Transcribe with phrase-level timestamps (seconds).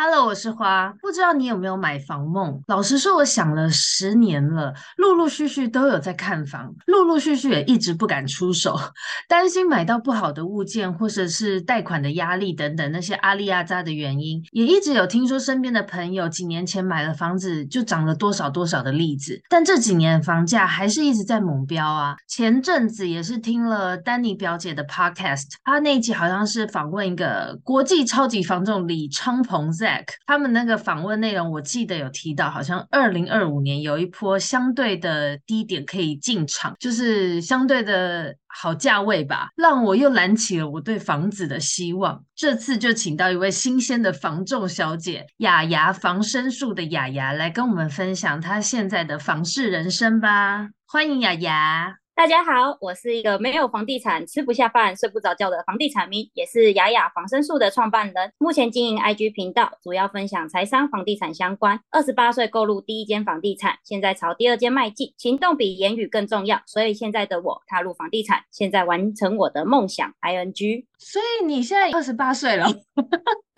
[0.00, 0.92] Hello，我是花。
[1.00, 2.60] 不知道你有没有买房梦？
[2.66, 8.78] 老实说，我想了十年了，陆陆续续都有在看房，陆陆续续也一直不敢出手，
[9.26, 22.14] 担心买到不好的物件，或者是贷款的压力等等那些阿里阿扎的原因，也一直有听说身边的朋友几年前买了房子就涨了多少多少的例子，但这几年房价还是一直在猛飙啊。
[22.26, 30.17] 前阵子也是听了丹尼表姐的 podcast，她那一集好像是访问一个国际超级房仲李昌鹏 Zack。
[30.26, 42.22] 他们那个访问内容，我记得有提到，好像二零二五年有一波相对的低点可以进场，就是相对的好价位吧，让我又燃起了我对房子的希望。
[42.36, 50.68] 这次就请到一位新鲜的房仲小姐，雅雅房声术的雅雅来跟我们分享她现在的房事人生吧。
[50.86, 52.07] 欢迎雅雅。
[52.18, 58.32] 大家好，我是一个没有房地产吃不下饭、睡不着觉的房地产迷，也是雅雅防身术的创办人。
[58.38, 61.78] 目前经营 IG 频道，主要分享财商、房地产相关。
[61.92, 65.14] 二十八岁购入第一间房地产，现在朝第二间迈进。
[65.16, 70.12] 行动比言语更重要，所以现在的我踏入房地产，现在完成我的梦想。
[70.22, 70.86] ing。
[70.98, 72.66] 所以你现在二十八岁了？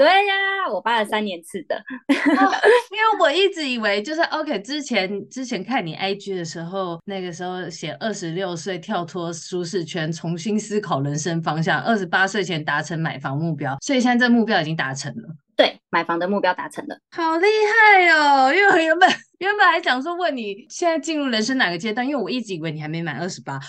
[0.00, 1.76] 对呀，我八十三年次的。
[1.76, 1.82] 哦，
[2.90, 15.28] 因为我一直以为就是 OK，之前之前看你 IG 的时候，那个时候写二十六岁跳脱舒适圈，重新思考人生方向，二十八岁前达成买房目标，所以现在这目标已经达成了。
[15.54, 18.50] 对，买房的目标达成了，好厉害哦！
[18.54, 19.06] 因为我原本
[19.40, 23.60] 原本还想说问你现在进入人生哪个阶段，因为我一直以为你还没满二十八。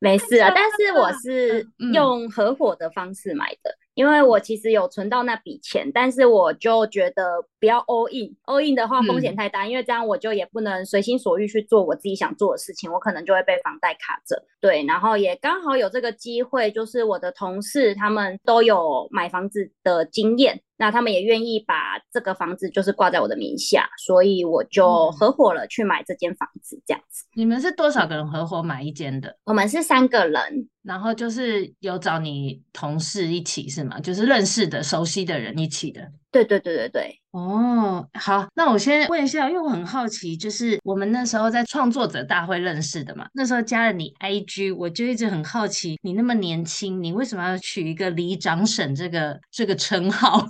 [0.00, 3.70] 没事啊， 但是我是用合伙的方式买的。
[3.70, 14.40] 嗯因为我其实有存到那笔钱，但是我就觉得不要 all in，all in 的话风险太大，嗯，因为这样我就也不能随心所欲去做我自己想做的事情，我可能就会被房贷卡着。
[14.60, 27.26] 对，然后也刚好有这个机会，就是我的同事他们都有买房子的经验，那他们也愿意把这个房子就是挂在我的名下，所以我就合伙了去买这间房子，这样子。
[27.34, 29.36] 你们是多少个人合伙买一间的？
[29.44, 30.68] 我们是三个人。
[30.82, 34.00] 然后就是有找你同事一起是吗？
[34.00, 36.00] 就是认识的、熟悉的人一起的。
[36.30, 37.20] 对对对对对。
[37.30, 50.48] 哦，好，那我先问一下，因为我很好奇，就是我们那时候在创作者大会认识的嘛，那时候加了你 IG，我就一直很好奇，你那么年轻，你为什么要取一个里长婶这个这个称号？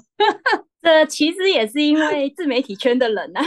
[0.88, 3.40] 这其实也是因为自媒体圈的人呐、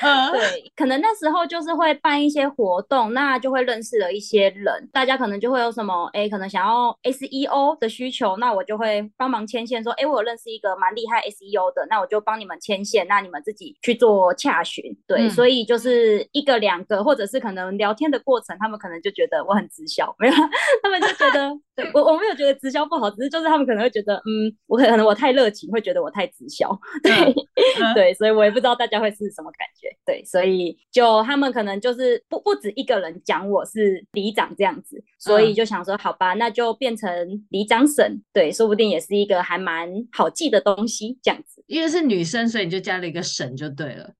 [0.00, 20.34] 啊， 对，可能那时候就是会办一些活动，那就会认识了一些人，大家可能就会有什么，哎，可能想要 SEO 的需求，那我就会帮忙牵线，说，哎，我有认识一个蛮厉害 SEO 的，那我就帮你们牵线，那你们自己去做洽询，对，嗯、所以就是一个两个，或者是可能聊天的过程，他们可能就觉得我很直销，没有，
[20.80, 26.70] 他们就觉得，对我我没有觉得直销不好，只是就是他们可能会觉得，嗯，我可能我太热情，会觉得我太直销。
[27.02, 27.34] 对、嗯、
[27.94, 29.88] 对，所以我也不知道大家会是什么感觉。
[30.06, 37.10] 对，所以就他们可能就是不不止一个人讲我是里长这样子，所以就想说好吧，那就变成
[37.50, 38.22] 里长婶。
[38.32, 41.64] 对，说不定也是一个还蛮好记的东西这样子。
[41.66, 44.10] 因为是女生，所以你就加了一个婶就对了。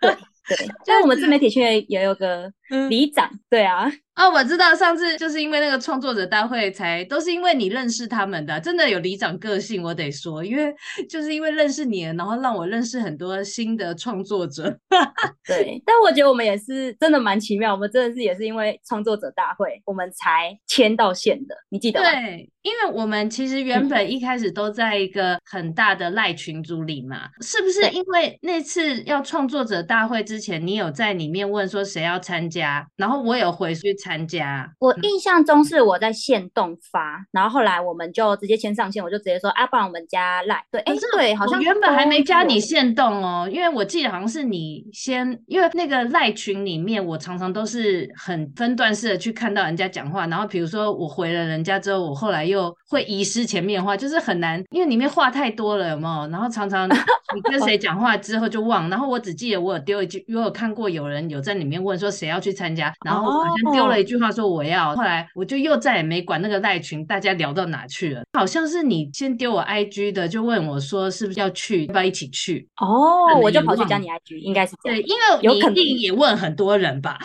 [0.00, 0.10] 对
[0.48, 2.50] 对，所以我们自媒体圈也有个
[2.88, 3.30] 里长。
[3.48, 3.90] 对啊。
[4.18, 10.74] 哦，我知道，上次就是因为那个创作者大会才，都是因为你认识他们的，真的有里长个性，我得说，因为
[11.08, 14.76] 就是因为认识你，然后让我认识很多新的创作者。
[15.46, 22.10] 对，但我觉得我们也是真的蛮奇妙，我们真的是也是因为创作者大会，我们才签到线的，你记得吗？
[22.10, 27.88] 对，因为我们其实原本一开始都在一个很大的赖群组里嘛，嗯、是不是？
[27.90, 32.57] 因为那次要创作者大会之前，你有在里面问说谁要参加，
[32.96, 40.64] 然后我有回去参加，我印象中是我在限动发，然后后来我们就直接签上线，我就直接说啊，不然我们加赖。
[40.70, 56.28] 对，哎、欸，对，好像原本还没加你限动哦，因为我记得好像是你先，因为那个赖群里面，我常常都是很分段式的去看到人家讲话，然后比如说我回了人家之后，我后来又会遗失前面的话，就是很难，因为里面话太多了，有没有？
[56.30, 56.88] 然后常常
[57.34, 64.00] 你跟谁讲话之后就忘，然后我只记得我有丢一句，因为我有看过有人有在里面问说谁要去参加，然后好像丢了。
[64.00, 68.22] 一句话说我要，后来我就又再也没管那个赖群，大家聊到哪去了？
[68.32, 72.66] 好像是你先丢我 IG 的，就问我说是不是要去，要不要一起去？
[72.80, 74.74] 哦，我就跑去加你 IG，应该是。
[74.82, 77.18] 对，因为你一定也问很多人吧。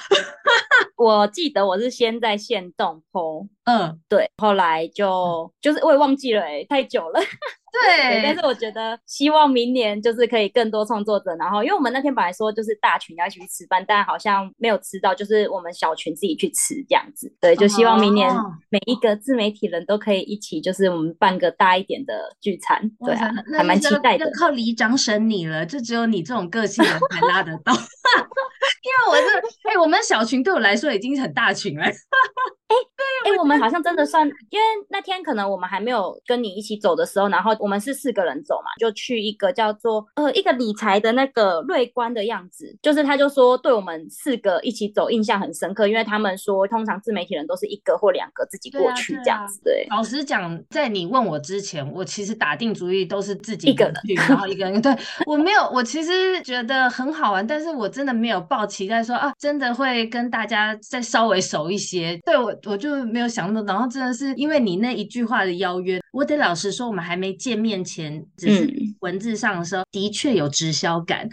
[1.03, 7.19] 我记得我是先在线动 po，嗯，对，后来就就是我也忘记了、欸，哎，太久了。
[7.73, 17.35] 对，但是我觉得希望明年就是可以更多创作者，然后因为我们那天本来说就是大群要一起去吃饭，但好像没有吃到，就是我们小群自己去吃这样子。
[17.41, 18.31] 对，就希望明年
[18.69, 22.79] 每一个自媒体人都可以一起，就是我们办个大一点的聚餐。
[23.03, 24.29] 对啊，还蛮期待的。
[24.39, 27.73] 靠李长审你了，就只有你这种个性人才拉得到。
[28.83, 31.83] 因为我是，哎、欸，我们小群对我来说已经很大群了。
[31.83, 32.75] 哎，
[33.23, 49.61] 对，哎，我们好像真的算，因为那天可能我们还没有跟你一起走的时候，然后我们是四个人走嘛，就去一个叫做呃一个理财的那个瑞观的样子，就是他就说对我们四个一起走印象很深刻，因为他们说通常自媒体人都是一个或两个自己过去这样子。
[49.63, 54.81] 对，老实讲，在你问我之前，我其实打定主意都是自己一个人去，然后一个人。
[54.81, 54.93] 对，
[55.25, 62.19] 我没有，我其实觉得很好玩，但是我真的没有抱期待说啊，真的会跟大家再稍微熟一些。
[62.25, 62.53] 对我。
[62.65, 71.27] 我就没有想那么多，然后真的是因为你那一句话的邀约，我得老实说，我们还没见面前，只是文字上的时候，嗯、的确有直销感。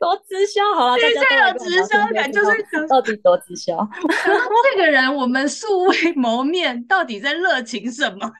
[0.00, 3.76] 多直销好了，的确有直销感，就是到底多直销？
[4.72, 8.32] 这个人我们素未谋面，到底在热情什么？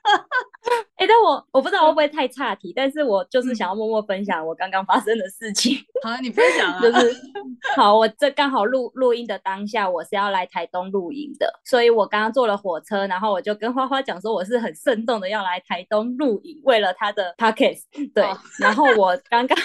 [0.95, 5.77] 哎、欸，但我我不知道会不会太岔题，但是我就是想要默默分享我刚刚发生的事情。
[6.03, 6.81] 好，你分享啊。
[6.81, 7.15] 就是
[7.75, 17.83] 好，我这刚好录录音的当下，我是要来台东录音的，所以我刚刚坐了火车，然后我就跟花花讲说，我是很慎重的要来台东录影，为了他的 podcast。
[18.15, 19.55] 对，哦、 然后我刚刚。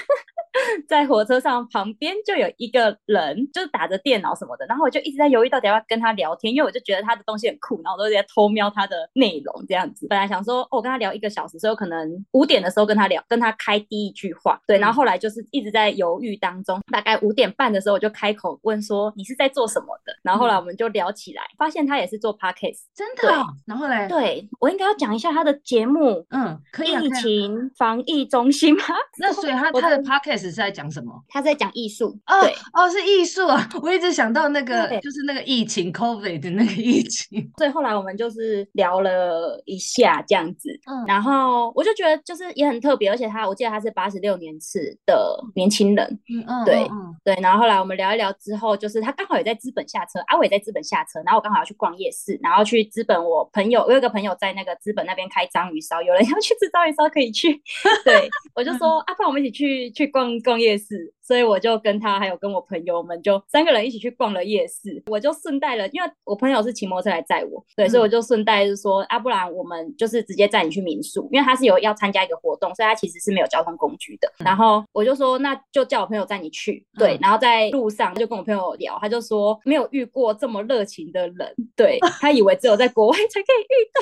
[0.88, 10.06] 在火车上旁边就有一个人，就是打着电脑什么的，然后我就一直在犹豫到底要不要跟他聊天，因为我就觉得他的东西很酷，然后我都在偷瞄他的内容这样子。
[10.08, 20.12] 本来想说，哦，我跟他聊一个小时，所以我可能五点的时候跟他聊，跟他开第一句话，对，然后后来就是一直在犹豫当中，大概五点半的时候我就开口问说，你是在做什么的？
[20.22, 23.46] 然后后来我们就聊起来，发现他也是做 podcast，真的、哦。
[23.66, 27.00] 然后嘞，对，我应该要讲一下他的节目，嗯，可以、啊。
[27.06, 28.82] 疫情防疫中心吗？
[29.18, 31.12] 那所以他 他的 podcast 是在讲什么？
[31.28, 32.34] 他在讲艺术哦，
[32.72, 33.68] 哦，是艺术啊！
[33.82, 37.50] 我一直想到那个，就是那个疫情 COVID 的那个疫情。
[37.58, 47.36] 所以后来我们就是聊了一下这样子，嗯，然后我就觉得就是也很特别，而且他我记得他是八十六年次的年轻人，嗯嗯，对嗯对。
[47.40, 57.52] 然后后来我们聊一聊之后，就是他刚好也在资本下车，阿伟也在资本下车，然后我刚好要去逛夜市，然后去资本，我朋友我有个朋友在那个资本那边开章鱼烧，有人要去吃章鱼烧可以去，
[58.04, 61.12] 对我就说阿胖，我们一起去去逛逛夜市。
[61.26, 74.32] 所以我就跟他还有跟我朋友们就三个人一起去逛了夜市，我就顺带了，因为我朋友是骑摩托车来载我，对，嗯、所以我就顺带就说，啊，不然我们就是直接载你去民宿，因为他是有要参加一个活动，所以他其实是没有交通工具的。
[74.38, 84.00] 嗯、然后我就说，那就叫我朋友载你去，对，嗯、然后在路上就跟我朋友聊，他就说没有遇过这么热情的人，对，他以为只有在国外才可以遇到。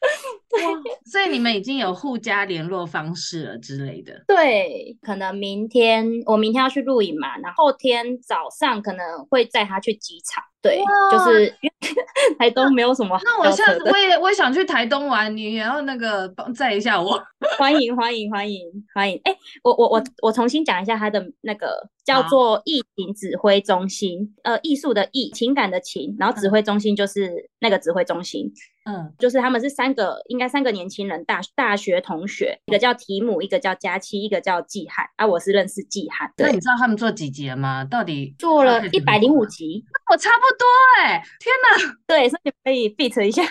[0.48, 0.62] 对，
[1.10, 4.24] 所以你们已经有互加联络方式了之类的。
[4.26, 10.42] 对，可能明天我明天要去录影嘛，然后后天早上可能会载他去机场。
[10.60, 10.80] 对，
[11.10, 13.18] 就是因为台东没有什么。
[13.24, 17.20] 那我下次我也我也想去台东玩，你也要那个帮载一下我。
[17.58, 18.60] 欢迎欢迎欢迎
[18.94, 19.20] 欢迎！
[19.24, 28.52] 哎，我我我我重新讲一下他的那个叫做疫情指挥中心，呃，艺术的艺，情感的情，然后指挥中心就是那个指挥中心。
[28.88, 35.04] 嗯，就是他们是三个，应该三个年轻人，大大学同学，一个叫提姆，一个叫佳期，一个叫季汉。
[35.16, 36.32] 啊，我是认识季汉。
[36.38, 37.84] 那你知道他们做几集了吗？
[37.84, 39.84] 到底做了一百零五集？
[40.10, 40.66] 我差不多
[41.02, 41.98] 哎、欸，天哪！
[42.06, 43.42] 对，所以你可以 beat 一下。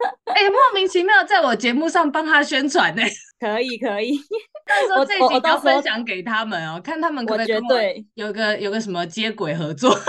[0.24, 4.18] 哎、欸，莫名其妙在我节目上帮他宣传呢、 欸，可以可以。
[4.66, 7.76] 到时候这集要分享给他们哦、喔，看他们可不可以跟我
[8.14, 9.94] 有个有个什么接轨合作。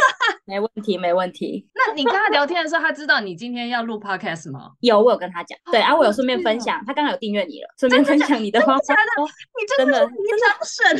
[0.45, 1.65] 没问题，没问题。
[1.73, 4.71] 那你跟他聊天的时候，他知道你今天要录 podcast 吗？
[4.81, 5.57] 有，我有跟他讲。
[5.71, 8.77] 对啊，我有顺便分享，他刚刚有订阅你了，顺便分享你的话。
[8.79, 9.11] 真的？
[9.23, 10.97] 你真的李长婶？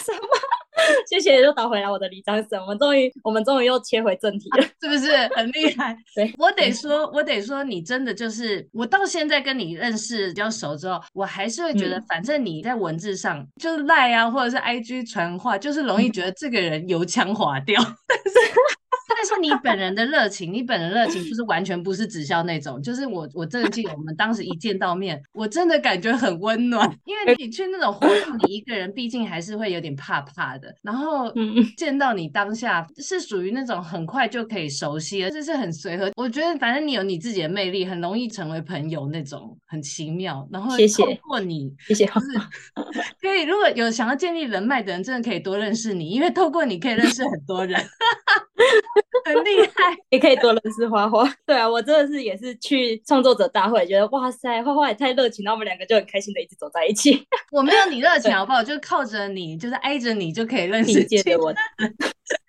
[0.00, 0.20] 什么？
[1.08, 2.58] 谢谢，又导回来我的李长婶。
[2.60, 5.96] 我们终于，我们终于又切回正题了，是不是很厉害？
[6.16, 18.38] 对，我得说，我得说，你真的就是，我到现在跟你认识比较熟之后，我还是会觉得，反正你在文字上就是赖啊，或者是 IG 传话，就是容易觉得这个人油腔滑调，但是。
[19.08, 30.74] 但是你本人的热情，你本人热情就是完全不是直销那种，就是我我真的记得我们当时一见到面，我真的感觉很温暖，因为你去那种活动，你一个人毕竟还是会有点怕怕的。
[30.82, 31.32] 然后
[31.76, 36.10] 见到你当下是属于那种很快就可以熟悉，而且是很随和。
[36.16, 40.46] 我觉得反正你有你自己的魅力，很容易成为朋友那种，很奇妙。
[40.50, 42.26] 然后透过你，谢谢，就是
[43.20, 47.80] 可以如果有想要建立人脉的人，真的可以多认识你，因为透过你可以认识很多人。
[49.24, 51.30] 很厉害， 也可以多认识花花。
[51.44, 57.26] 对啊，我真的是也是去创作者大会，觉得哇塞，花花也太热情，然后我们两个就很开心的一直走在一起。
[57.52, 58.62] 我没有你热情好不好？
[58.62, 60.98] 就靠着你，就是挨着你就可以认识。
[60.98, 61.52] 你接着我。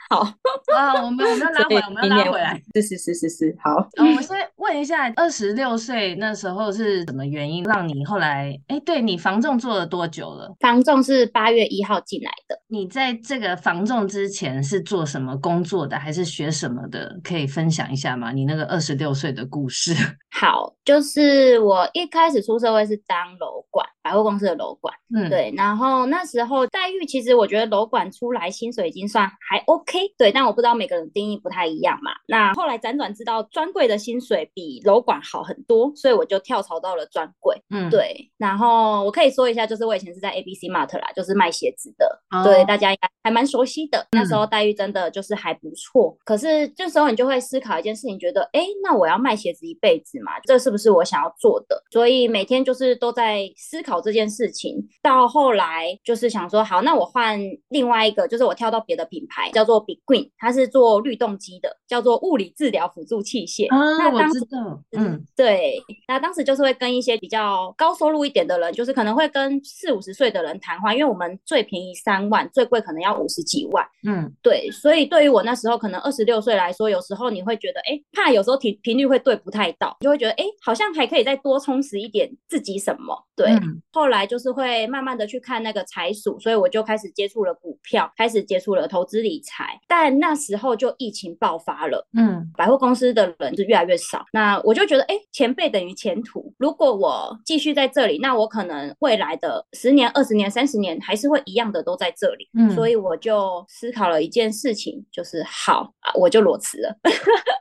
[0.09, 0.21] 好
[0.75, 2.61] 啊，我们我们要拉回来，我们要拉回来。
[2.75, 3.87] 是是是是是，好。
[3.97, 8.57] 嗯，我先问一下，二十六岁那时候是什么原因让你后来？
[8.67, 10.55] 哎，对，你房仲做了多久了？
[10.59, 12.57] 房仲是八月一号进来的。
[12.67, 17.19] 你在这个房仲之前是做什么工作的，还是学什么的？
[17.23, 18.31] 可以分享一下吗？
[18.31, 19.93] 你那个二十六岁的故事。
[20.31, 24.93] 好，就是我一开始出社会是当楼管，百货公司的楼管。
[25.13, 25.53] 嗯，对。
[25.57, 29.99] 然后那时候待遇，其实我觉得楼管出来薪水已经算还 OK。
[30.17, 32.11] 对，但我不知道每个人定义不太一样嘛。
[32.27, 37.61] 那后来辗转知道专柜的薪水比楼管好很多，所以我就跳槽到了专柜。
[37.69, 38.31] 嗯，对。
[38.37, 42.21] 然后我可以说一下，就是我以前是在 ABC Mart 啦，就是卖鞋子的。
[42.31, 44.05] 哦、对，大家应该还蛮熟悉的。
[44.11, 46.15] 那时候待遇真的就是还不错。
[46.19, 50.33] 嗯、可是这时候你就会思考一件事情，觉得，哎，那我要卖鞋子一辈子嘛？
[50.43, 51.83] 这是不是我想要做的？
[51.91, 54.77] 所以每天就是都在思考这件事情。
[55.01, 57.39] 到后来就是想说，好，那我换
[57.69, 59.77] 另外一个，就是我跳到别的品牌，叫做。
[59.87, 63.73] Big Green，它是做律动机的，叫做物理治疗辅助器械。
[63.73, 73.85] 啊，那当时我知道，嗯，对，那当时就是会跟一些比较高收入一点的人，就是可能会跟四五十岁的人谈话，因为我们最便宜三万，最贵可能要五十几万。
[74.05, 83.25] 嗯，对，所以对于我那时候可能二十六岁来说，有时候你会觉得，哎，怕有时候频频率会对不太到，就会觉得，哎，好像还可以再多充实一点自己什么。
[83.37, 89.79] 对，嗯、后来就是会慢慢的去看那个财数，所以我就开始接触了股票，开始接触了投资理财。
[89.87, 94.25] 但那时候就疫情爆发了，嗯，百货公司的人就越来越少。
[94.33, 96.53] 那我就觉得，哎，前辈等于前途。
[96.57, 102.47] 如果我继续在这里，那我可能未来的十年、二十年、三十年还是会一样的都在这里。
[102.57, 106.95] 嗯，所以我就思考了一件事情，就是好啊，我就裸辞了。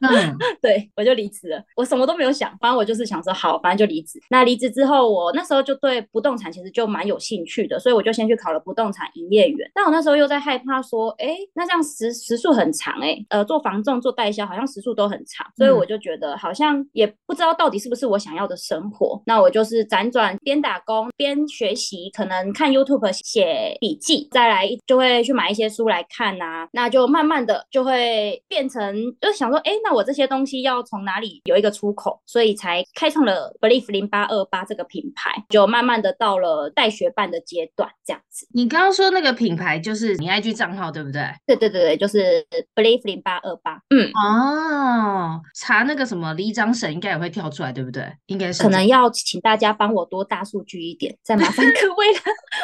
[0.08, 1.62] 嗯， 对，我就离职了。
[1.76, 4.20] 我什么都没有想，反正我就是想说，好，反正就离职。
[4.30, 9.70] 那离职之后，我那时候就对不动产其实就蛮有兴趣的，所以我就先去考了不动产营业员。
[9.75, 19.20] 但我那时候又在害怕说，哎，那这样时时数很长，哎，呃，做房仲做代销好像时数都很长，所以我就觉得好像也不知道到底是不是我想要的生活。
[19.26, 26.68] 那我就是辗转边打工边学习，可能看 YouTube 写笔记，再来就会去买一些书来看啊。
[26.72, 38.46] 那就慢慢的就会变成，就想说，哎，那我这些东西要从哪里有一个出口，所以才开创了 Believe 零八二八这个品牌，就慢慢的到了带学办的阶段，这样子。
[38.52, 41.22] 你刚刚说那个品牌就是你 IG 账号对不对？
[41.46, 43.80] 对对对对，就是 Believe 零八二八。
[43.90, 48.04] 嗯哦，查那个什么李长审应该也会跳出来，对不对？
[48.26, 48.62] 应该是。
[48.62, 52.20] 可能要请大家帮我多大数据一点，再麻烦各 位了。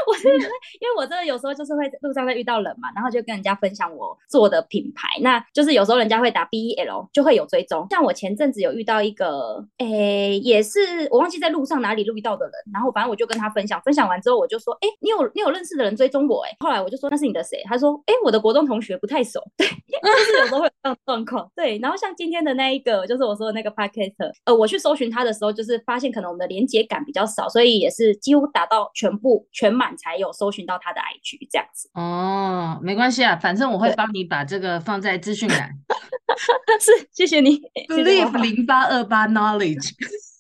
[0.07, 7.87] 我是因为我真的有时候就是会路上会遇到人嘛，然后就跟人家分享我做的品牌，那就是有时候人家会打 BEL 就会有追踪。
[7.91, 9.87] 像我前阵子有遇到一个，诶、
[10.33, 17.63] 欸，也是我忘记在路上哪里遇到的人，然后反正我就跟他分享，分享完之后我就说，哎、欸，你有你有认识的人追踪我、欸，哎，后来我就说那是你的谁？
[17.65, 19.67] 他说，哎、欸，我的国中同学不太熟， 对，
[20.03, 21.79] 就是有时候会有这种状况，对。
[21.79, 31.91] 然后像今天的那一个，就是我说的那个 podcast，呃，我去搜寻他的时候，就是发现可能我们的连接感比较少，所以也是几乎达到全部全满才有搜寻到他的 IG 这样子。
[31.95, 35.71] 哦，没关系啊，反正我会帮你把这个放在资讯栏。
[36.81, 37.61] 是，谢谢你。
[37.89, 39.91] Believe 零八二八 knowledge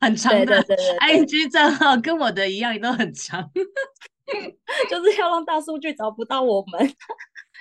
[0.00, 3.50] 很长的 IG 账号，跟我的一样，都很长，
[4.91, 6.81] 就是要让大数据找不到我们。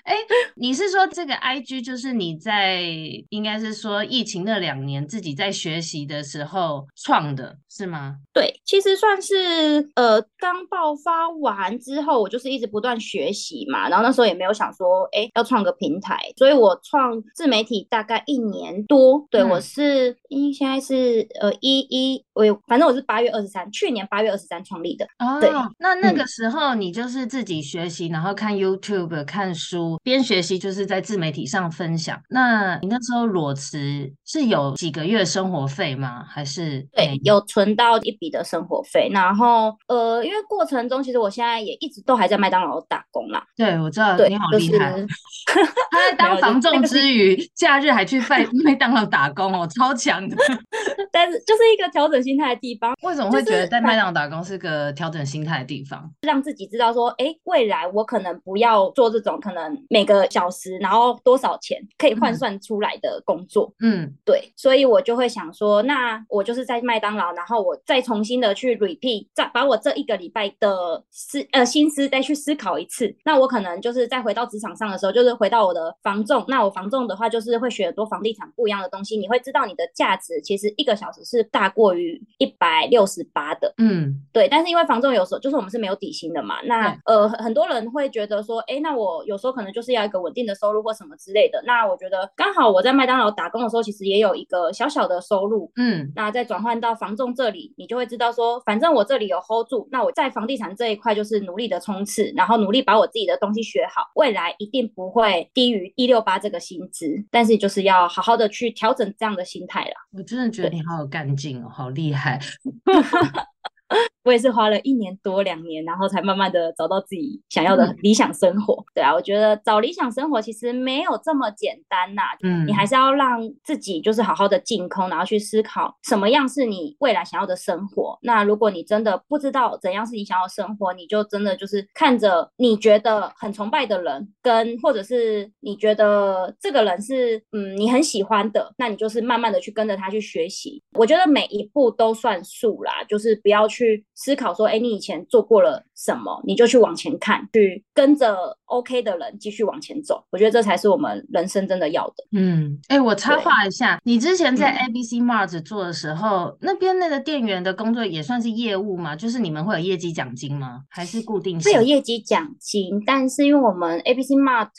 [0.04, 0.18] 哎，
[0.56, 2.82] 你是说这个 IG 就是你在
[3.30, 8.16] 应该是说疫情那两年自己在学习的时候创的是吗？
[8.34, 19.28] 对，其实算是呃刚爆发完之后，我就是一直不断学习嘛，然后那时候也没有想说哎要创个平台，所以我创自媒体大概一年多。
[19.30, 25.06] 对，嗯、我是因现在是呃一一我反正我是八月二十三，去年八月二十三创立的。
[25.20, 30.00] 哦，对，那那个时候你就是自己学习，嗯、然后看 YouTube 看书。
[30.04, 32.20] 边学习就是在自媒体上分享。
[32.30, 36.24] 那你那时候裸辞是有几个月生活费吗？
[36.28, 39.10] 还是对，有存到一笔的生活费。
[39.12, 43.44] 然后呃，因为过程中其实我现在也一直都还在麦当劳打工啦。
[43.56, 44.92] 对，我知道你好厉害。
[44.94, 45.08] 就是、
[45.92, 50.36] 他在当房仲之余，假日还去麦 麦当劳打工哦，超强的。
[51.12, 52.96] 但是就是一个调整整心态的地方。
[53.02, 56.10] 为什么会觉得在麦当劳打工是个调整心态的地方？
[56.22, 63.74] 让自己知道说，哎、欸，未来我可能不要做这种可能每个小时然后多少钱可以换算出来的工作。
[63.80, 73.14] 嗯，对，所以我就会想说，那我就是在麦当劳，然后我再重新的去 repeat，再把我这一个礼拜的思呃心思再去思考一次。
[73.24, 76.44] 那我可能就是再回到职场上的时候，就是回到我的房仲。
[76.48, 79.18] 那我房仲的话，就是会学很多房地产不一样的东西。
[79.18, 83.74] 你会知道你的价值其实一个小时是大过于一百六十八的。
[83.78, 84.48] 嗯，对。
[84.48, 91.62] 但是因为房仲有时候就是我们是没有底薪的嘛，那呃很多人会觉得说，哎，那我有时候可能就是要一个稳定的收入或什么之类的。
[91.66, 95.72] 那我觉得刚好我在麦当劳打工的时候，其实也有一个小小的收入。
[95.76, 107.12] 嗯，那再转换到房仲这里，你就会知道说，反正我这里有 hold 住，那我在房地产这一块就是努力的冲刺，然后努力把我自己的东西学好，未来一定不会低于一六八这个薪资。
[107.30, 109.92] 但是就是要好好的去调整这样的心态啦。
[110.18, 112.40] 我真的觉得你好有干劲哦，好厉厉害。
[114.24, 118.76] 我也是花了一年多两年，然后才慢慢的找到自己想要的理想生活。
[118.76, 122.38] 嗯、对啊，我觉得找理想生活其实没有这么简单呐、啊。
[122.44, 128.18] 嗯，你还是要让自己就是好好的净空，然后去思考什么样是你未来想要的生活。
[128.22, 140.82] 那如果你真的不知道怎样是你想要的生活，你就真的就是看着你觉得很崇拜的人，跟或者是你觉得这个人是嗯你很喜欢的，那你就是慢慢的去跟着他去学习。
[140.94, 144.06] 我觉得每一步都算数啦，就是不要去。
[144.24, 150.24] 思考说，哎，你以前做过了什么，你就去往前看，去跟着 OK 的人继续往前走。
[150.30, 152.24] 我觉得这才是我们人生真的要的。
[152.32, 159.16] 嗯，哎，我插话一下，你之前在 ABC Mart 做的时候，嗯、那边那个店员的工作也算是业务吗？
[159.16, 160.84] 就是你们会有业绩奖金吗？
[160.90, 161.60] 还是固定？
[161.62, 164.70] 会有业绩奖金，但是因为我们 ABC Mart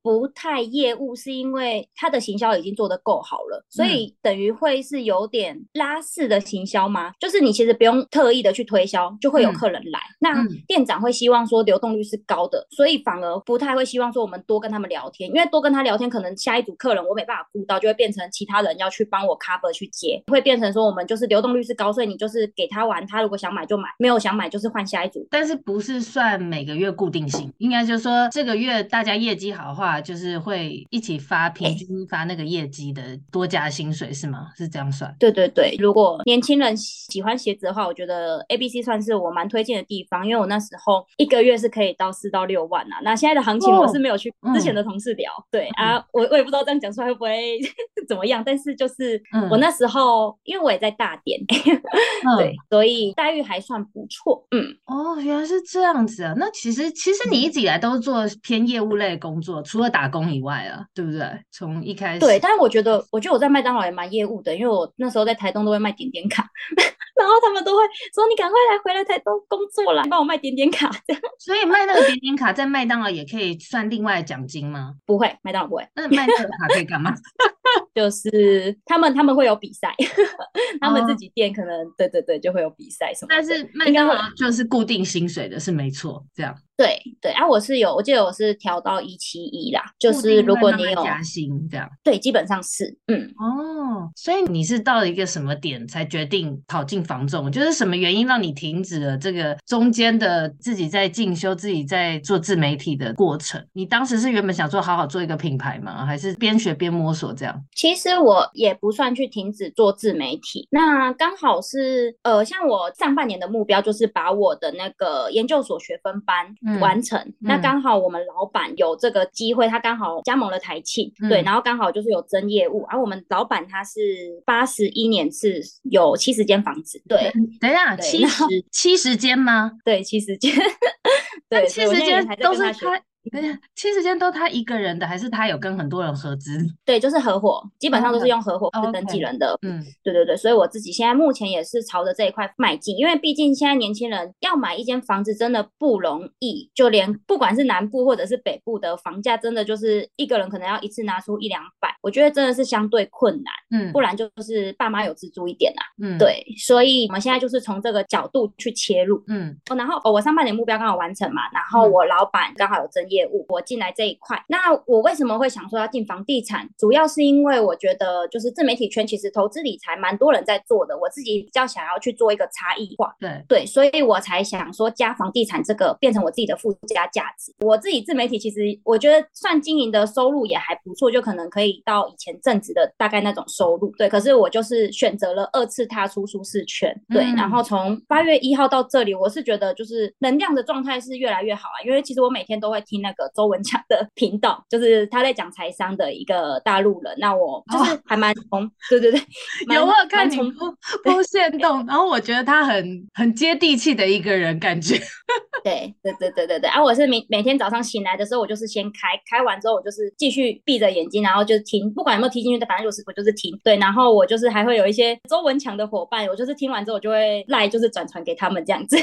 [0.00, 7.12] 不太业务，是因为它的行销已经做得够好了，所以等于会是有点拉式的行销吗？
[7.18, 8.68] 就是你其实不用特意的去。
[8.68, 25.26] 推销就会有客人来，嗯、那店长会希望说流动率是高的，所以反而不太会希望说我们多跟他们聊天，因为多跟他聊天，可能下一组客人我没办法顾到，就会变成其他人要去帮我 cover 去接，会变成说我们就是流动率是高，所以你就是给他玩，他如果想买就买，没有想买就是换下一组。
[25.30, 34.48] 但是不是算每个月固定性，应该就是说这个月大家业绩好的话，就是会一起发平均发那个业绩的多加薪水是吗？
[34.56, 35.14] 是这样算？
[35.18, 43.00] 对对对，如果年轻人喜欢鞋子的话，我觉得 ABC 算是我蛮推荐的地方，因为我那时候一个月是可以到四到六万呐、啊。
[43.08, 47.58] 那现在的行情我是没有去之前的同事聊，哦、对、嗯、啊，我我也不知道这样讲出来会不会
[48.06, 49.18] 怎么样，但是就是
[49.50, 51.40] 我那时候、嗯、因为我也在大点，
[52.36, 54.46] 对，所以待遇还算不错。
[54.50, 56.34] 嗯，哦，原来是这样子啊。
[56.36, 61.24] 那其实其实你一直以来都是做偏业务类工作，除了打工以外啊，对不对？
[61.50, 66.46] 从一开始对，但是我觉得我觉得我在麦当劳也蛮业务的，因为我那时候在台东都会卖点点卡。
[67.18, 67.82] 然后他们都会
[68.14, 74.94] 说：“你赶快来回来台东工作啦，帮我卖点点卡。”这样，所以卖那个点点卡在麦当劳也可以算另外的奖金吗？
[75.06, 75.88] 不会，麦当劳不会。
[75.94, 77.14] 那卖这个卡可以干嘛？
[77.98, 79.92] 就是他们他们会有比赛，
[80.80, 83.28] 他们自己店可能、哦、对对对就会有比赛什么。
[83.28, 86.54] 但是麦当劳就是固定薪水的，是没错，这样。
[86.76, 97.50] 对对啊，我是有，我记得我是调到一七一啦，就是如果你有加薪这样，对，基本上是，嗯，哦，所以你是到了一个什么点才决定跑进房仲？
[97.50, 103.60] 就是什么原因让你停止了这个中间的自己在进修、自己在做自媒体的过程？
[103.72, 106.06] 你当时是原本想说好好做一个品牌吗？
[106.06, 107.60] 还是边学边摸索这样？
[107.74, 116.38] 其实我也不算去停止做自媒体，那刚好是呃，像我上半年的目标就是把我的那个研究所学分班。
[116.80, 129.72] 完成，嗯、那刚好我们老板有这个机会，他刚好加盟了台庆，嗯、对，然后刚好就是有增业务，而、啊、我们老板他是八十一年是有七十间房子，对，等一下，七十七十间吗？
[129.84, 130.52] 对，七十间，
[131.48, 133.02] 对，七十间都是他。
[133.30, 136.58] 对呀，七十间都他一个人的，还是他有跟很多人合资？
[136.84, 139.48] 对，就是合伙，基本上都是用合伙是登记人的。
[139.48, 139.68] Oh, okay.
[139.68, 153.52] 嗯，对对对，所以我自己现在目前也是朝着这一块迈进，因为毕竟现在年轻人要买一间房子真的不容易，就连不管是南部或者是北部的房价，真的就是一个人可能要一次拿出一两百，我觉得真的是相对困难。
[153.70, 155.82] 嗯，不然就是爸妈有资助一点啊。
[156.02, 159.22] 嗯，对，所以我们现在就是从这个角度去切入。
[159.28, 163.17] 嗯，哦，然后哦，我上半年目标刚好完成嘛，然后我老板刚好有增业。
[163.18, 164.40] 业务，我进来这一块。
[164.48, 166.68] 那我为什么会想说要进房地产？
[166.78, 173.14] 主要是因为我觉得就是自媒体圈其实投资理财蛮多人在做的，我自己比较想要去做一个差异化。
[173.18, 177.52] 对对，所以我才想说加房地产这个变成我自己的附加价值。
[177.66, 183.92] 我自己自媒体其实我觉得算经营的收入也还不错，就可能可以到以前正职的大概那种收入。
[183.98, 186.94] 对，可是我就是选择了二次踏出舒适圈。
[187.08, 191.76] 对，嗯、然后从八月一号到这里，我是觉得就是能量的状态是越来越好啊。
[191.84, 197.14] 因为其实我每天都会听那个周文强的 频道，就是他在讲财商的一个大陆人。
[197.18, 199.20] 那我就是还蛮从、哦，对对对，
[199.74, 200.70] 有我有看你不
[201.02, 205.00] 不限动，然后我觉得他很很接地气的一个人，感觉。
[205.64, 213.58] 对对对对对对，啊，我是每每天早上醒来的时候，我就是先开，开完之后我就是继续闭着眼睛，然后就听，不管有没有听进去的，反正就是我就是听。
[213.64, 218.96] 对，然后我就是还会有一些周文强的伙伴，我就是听完之后我就会赖，就是转传给他们这样子。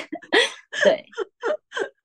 [0.83, 1.05] 对。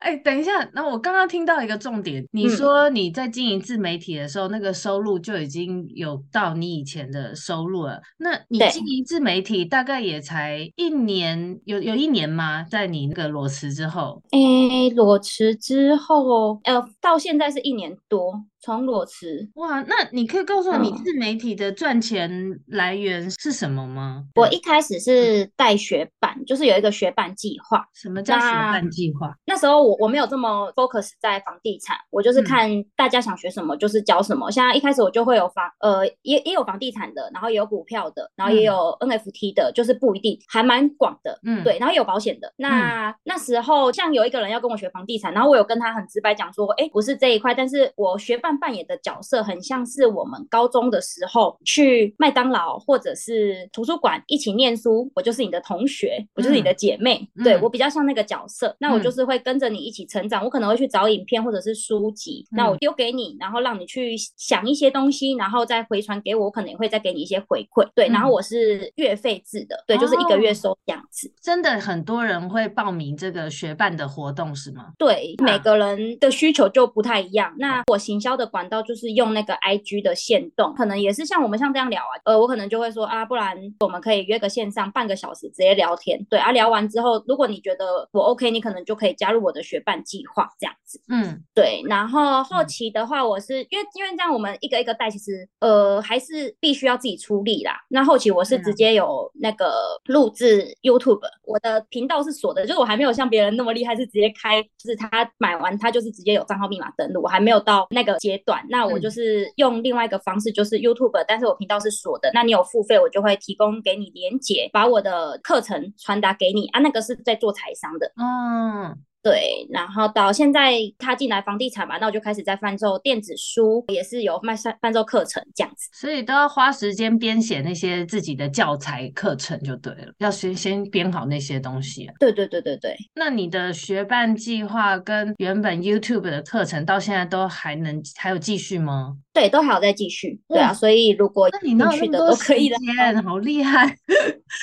[0.00, 8.00] 哎，等一下，那我刚刚听到一个重点，你说你在经营自媒体的时候，嗯、那个收入就已经有到你以前的收入了。
[8.18, 12.62] 那你经营自媒体大概也才一年，有有一年吗？
[12.62, 14.22] 在你那个裸辞之后？
[14.30, 18.42] 哎，裸辞之后，呃，到现在是一年多。
[18.60, 22.30] 从裸辞哇，那你可以告诉我你自媒体的赚钱
[22.66, 24.24] 来源是什么吗？
[24.34, 27.82] 我一开始是带学伴，就是有一个学伴计划。
[27.94, 29.34] 什么叫学伴计划？
[29.46, 34.50] 那时候我我没有这么 focus 在房地产，我就是看大家想学什么就是教什么。
[34.50, 41.40] 现在一开始我就会有房，呃，也也有房地产的，然后也有股票的，然后也有 NFT 的，就是不一定，还蛮广的。
[41.44, 42.52] 嗯，对，然后也有保险的。
[42.56, 48.49] 那那时候像有一个人要跟我学房地产，然后我有跟他很直白讲说，哎，不是这一块，但是我学伴。
[48.58, 58.74] 扮演的角色很像是我们高中的时候去麦当劳或者是图书馆一起念书，我就是你的同学，我就是你的姐妹，嗯、对、嗯、我比较像那个角色。
[58.78, 67.88] 那我就是会跟着你一起成长，嗯、我可能会去找影片或者是书籍，那我丢给你，然后让你去想一些东西，然后再回传给我，我可能也会再给你一些回馈。
[67.94, 71.28] 对，然后我是月费制的，对，就是一个月收这样子。
[71.28, 74.92] 哦、真的很多人会报名这个学办的活动是吗？
[74.98, 77.54] 对，每个人的需求就不太一样。
[77.58, 97.72] 那我行销的管道就是用那个 IG 的线动，可能也是像我们像这样聊啊，呃，我可能就会说啊，不然我们可以约个线上半个小时直接聊天，对啊，聊完之后，如果你觉得我 OK，你可能就可以加入我的学伴计划这样子，嗯，对，然后后期的话，我是因为因为这样我们一个一个带，其实呃还是必须要自己出力啦。
[97.88, 99.72] 那后期我是直接有那个
[100.06, 108.64] 录制 YouTube，我的频道是锁的，就是我还没有像别人那么厉害，是直接开，就是他买完他就是直接有账号密码登录，我还没有到那个阶段。
[108.68, 112.30] 那我就是用另外一个方式，就是 YouTube，但是我频道是锁的。
[112.32, 116.80] 那你有付费，我就会提供给你连接，把我的课程传达给你啊。
[116.80, 118.96] 那个是在做财商的，嗯。
[119.22, 132.14] 对，然后到现在他进来房地产嘛，那我就开始在贩售电子书，也是有卖贩贩售课程这样子，所以都要花时间编写那些自己的教材课程就对了，要先先编好那些东西啊。
[132.18, 132.96] 对对对对对。
[133.14, 139.18] 那你的学伴计划跟原本 YouTube 的课程到现在都还能还有继续吗？
[139.34, 140.40] 对，都还有在继续。
[140.48, 142.76] 对啊，所以如果进去的都可以的，
[143.22, 143.84] 好厉害。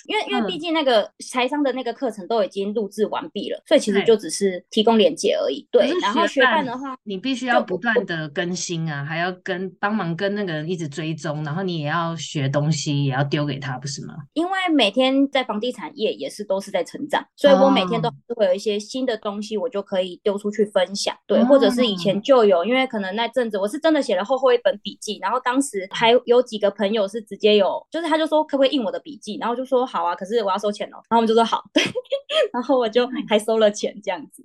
[0.08, 4.47] 因为因 为毕竟那个财商的那个课程都已经录制完毕了，所以其实就只是。
[4.70, 5.92] 提供连接而已，对。
[6.02, 14.14] 然后学伴的话，你必须要不断的更新啊，还要跟帮忙跟那个人一直追踪，然后你也要学东西，也要丢给他，不是吗？
[14.34, 21.44] 因为每天在房地产业也是都是在成长，所以我每天都会有一些新的东西，我就可以丢出去分享，对。
[21.46, 31.84] 或者是以前就有，因为可能那阵子我是真的写了厚厚一本笔记，然后当时还有几个朋友是直接有，就是他就说可不可以印我的笔记，然后就说好啊，可是我要收钱哦，然后我们就说好，对。
[32.52, 34.37] 然后我就还收了钱这样子。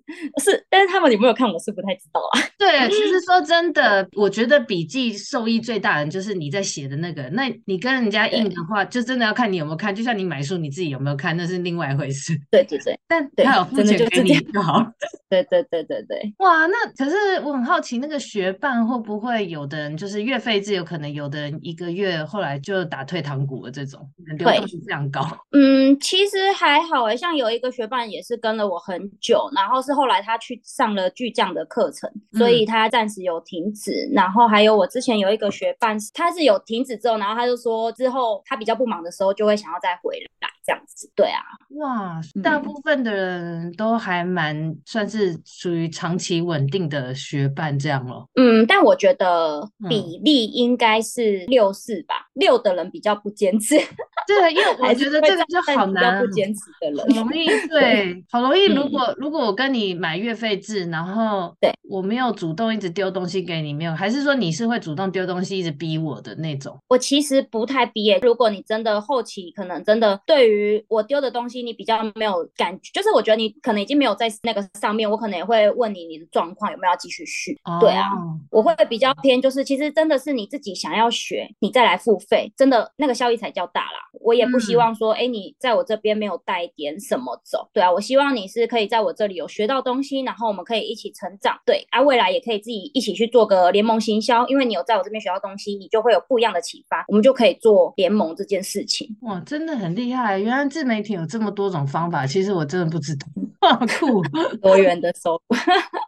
[0.43, 2.41] 是，但是他们有没有看，我是不太知道啊。
[2.59, 7.23] 对，其实说真的，我觉得笔记受益最大的就是你在写的那个。
[7.31, 9.95] 那你跟人家印的话，就真的要看你有没有看。
[9.95, 12.33] 就像你买书，你自己有没有看，那是另外一回事。
[12.51, 14.81] 对对对，但他有付钱给你就好。
[15.29, 16.35] 对对对对对。
[16.39, 25.27] 哇，那可是我很好奇，那个学伴会不会有的人就是月费制，有可能有的人一个月后来就打退堂鼓了这种，流动性非常高。
[25.53, 30.33] 嗯，其实还好诶，像有一个学伴也是跟了我很久，然后是后来他。
[30.33, 34.09] 他去上了巨匠的课程，所以他暂时有停止。
[34.11, 34.15] 嗯。
[34.15, 41.11] 然后还有我之前有一个学伴，他是有停止之后，然后他就说之后他比较不忙的时候就会想要再回来这样子。
[41.15, 41.41] 对啊，
[41.81, 48.29] 哇，大部分的人都还蛮算是属于长期稳定的学伴这样咯。
[48.35, 53.77] 嗯，但我觉得比例应该是六四吧，六的人比较不坚持。
[54.27, 58.67] 对，因为 我觉得这个就好难，不坚持的人，容易对，好容易。
[58.67, 66.79] 如果、嗯、如果我跟你买月费制，然后对我没有主动一直丢东西给你，没有，还是说你是会主动丢东西一直逼我的那种？
[66.89, 68.21] 我其实不太逼耶。
[68.23, 70.52] 如果你真的后期可能真的对于
[70.89, 77.59] 我丢的东西你比较没有感觉，就是我觉得你可能已经没有在那个上面，我可能也会问你你的状况有没有要继续续。
[77.65, 78.09] 哦、对啊，
[78.51, 83.99] 我会比较偏，就是其实真的是你自己想要学，你再来付费，真的那个效益才叫大啦。
[84.21, 87.69] 我也不希望说，哎、嗯，你在我这边没有带点什么走。
[87.73, 91.59] 对啊，我希望你是可以在我这里有学到东西，然后我们可以一起成长。
[91.65, 99.17] 对啊，未来也可以自己一起去做个联盟行销，因为你有在我这边学到东西，你就会有不一样的启发，我们就可以做联盟这件事情。
[99.23, 100.39] 哇，真的很厉害！
[100.43, 103.27] 原来自媒体有这么多种方法，其实我真的不知道。
[103.63, 104.23] 哇，酷，
[104.61, 105.57] 多元的收入。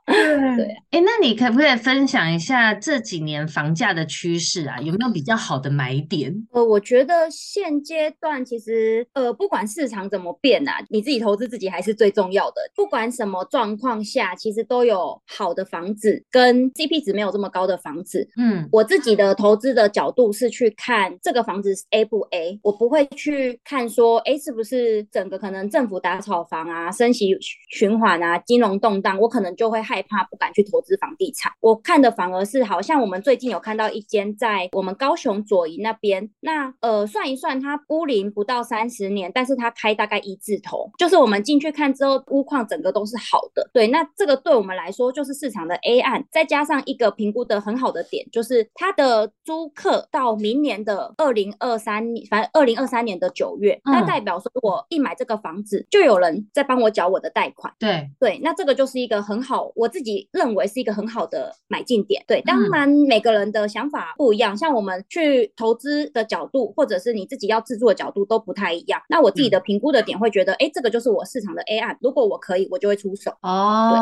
[0.06, 4.78] 对， 哎，那你可不可以分享一下这几年房价的趋势啊？
[4.80, 6.34] 有没有比较好的买点？
[6.52, 12.56] 呃，我觉得现阶段其实，呃，不管市场怎么变啊，你自己投资自己还是最重要的。
[12.74, 18.28] 不管什么状况下，其实都有好的房子跟 CP 值没有这么高的房子。
[18.36, 27.28] 嗯，我自己的投资的角度是去看这个房子 A 不 A，我不会去看说，哎，是不是整个可能政府打炒房啊，升息
[27.70, 31.52] 循环啊，金融动荡，我可能就会害怕，不敢去投资房地产。
[31.60, 43.68] 我看的反而是，好像我们最近有看到一间在我们高雄左营那边，那呃算一算，它屋龄不到三十年，但是它开大概一字头，就是我们进去看之后，屋况整个都是好的。
[43.72, 57.70] 对，那这个对我们来说就是市场的 A 案，再加上一个评估的很好的点，就是它的租客到明年的二零二三年，反正二零二三年的九月，那代表说我一买这个房子，就有人在帮我缴我的贷款。
[57.78, 62.24] 对对，那这个就是一个很好，我自己认为是一个很好的买进点。
[62.26, 69.00] 对，当然每个人的想法不一样，像我们去投资的角度，或者是你自己要自住的角度都不太一样。
[69.08, 73.32] 那我自己的评估的点会觉得，哎、嗯，这个就是我市场的 A 案，如果我可以，我就会出手。
[73.42, 73.92] 哦，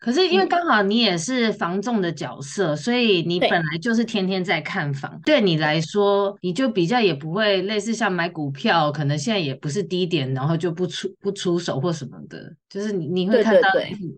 [0.00, 13.68] 可是因为刚好你也是房仲的角色，嗯、所以你本来就是天天在看房，对，对你来说，你就比较也不会类似像买股票，可能现在也不是低点，然后就不出不出手或什么的，就是你你会看到。